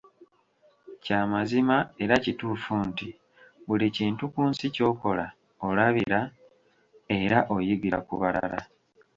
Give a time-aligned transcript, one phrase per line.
[1.03, 3.09] Kya mazima era kituufu nti,
[3.67, 5.25] buli kintu ku nsi ky'okola
[5.67, 6.19] olabira
[7.21, 8.59] era oyigira ku balala.